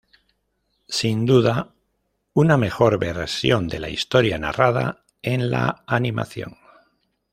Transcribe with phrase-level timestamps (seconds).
[0.87, 1.75] Sin duda
[2.33, 6.57] una mejor version de la historia narrada en la animación.